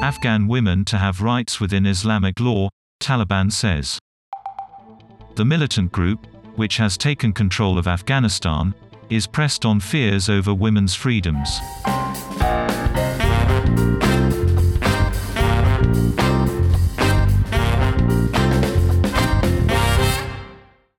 [0.00, 2.68] Afghan women to have rights within Islamic law,
[3.00, 3.98] Taliban says.
[5.34, 8.74] The militant group, which has taken control of Afghanistan,
[9.10, 11.58] is pressed on fears over women's freedoms.